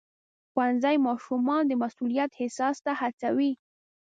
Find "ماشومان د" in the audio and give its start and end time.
1.07-1.71